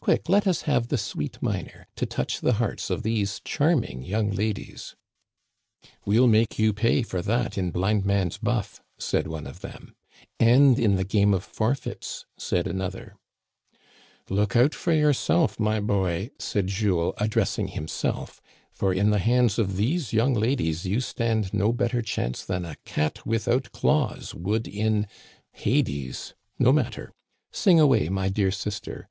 Quick, 0.00 0.28
let 0.28 0.46
us 0.46 0.62
have 0.62 0.86
the 0.86 0.96
sweet 0.96 1.42
minor, 1.42 1.88
to 1.96 2.06
touch 2.06 2.40
the 2.40 2.52
hearts 2.52 2.88
of 2.88 3.02
these 3.02 3.40
charming 3.44 4.04
young 4.04 4.30
ladies!" 4.30 4.94
"We'll 6.06 6.28
make 6.28 6.56
you 6.56 6.72
pay 6.72 7.02
for 7.02 7.20
that 7.20 7.58
in 7.58 7.72
blindman's 7.72 8.38
buff," 8.38 8.80
said 8.96 9.26
one 9.26 9.44
of 9.44 9.60
them. 9.60 9.70
Digitized 9.70 9.74
by 9.74 9.74
VjOOQIC 9.74 10.36
THE 10.36 10.36
FAMILY 10.36 10.36
HEARTH. 10.36 10.38
263" 10.38 10.52
And 10.54 10.78
in 10.78 10.94
the 10.96 11.04
game 11.04 11.34
of 11.34 11.42
forfeits," 11.44 12.24
said 12.38 12.66
another. 12.68 13.16
"Look 14.30 14.54
out 14.54 14.72
for 14.72 14.92
yourself, 14.92 15.58
my 15.58 15.80
boy," 15.80 16.30
said 16.38 16.68
Jules, 16.68 17.14
ad 17.18 17.30
dressing 17.30 17.66
himself," 17.66 18.40
for 18.72 18.94
in 18.94 19.10
the 19.10 19.18
hands 19.18 19.58
of 19.58 19.74
these 19.76 20.12
young 20.12 20.34
ladies 20.34 20.86
you 20.86 21.00
stand 21.00 21.52
no 21.52 21.72
better 21.72 22.00
chance 22.02 22.44
than 22.44 22.64
a 22.64 22.76
cat 22.84 23.26
without 23.26 23.72
claws 23.72 24.32
would 24.32 24.68
in— 24.68 25.08
hades! 25.50 26.34
No 26.60 26.70
matter. 26.72 27.10
Sing 27.50 27.80
away, 27.80 28.08
my 28.08 28.28
dear 28.28 28.52
sister. 28.52 29.08